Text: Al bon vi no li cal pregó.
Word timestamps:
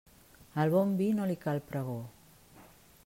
Al 0.63 0.71
bon 0.75 0.95
vi 1.01 1.09
no 1.19 1.27
li 1.33 1.37
cal 1.45 1.61
pregó. 1.69 1.99